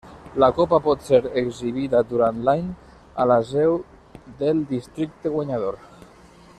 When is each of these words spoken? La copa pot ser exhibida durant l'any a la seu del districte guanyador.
La 0.43 0.47
copa 0.59 0.77
pot 0.85 1.03
ser 1.09 1.19
exhibida 1.41 2.01
durant 2.13 2.39
l'any 2.47 2.65
a 3.25 3.29
la 3.33 3.39
seu 3.53 3.79
del 4.41 4.65
districte 4.75 5.35
guanyador. 5.39 5.81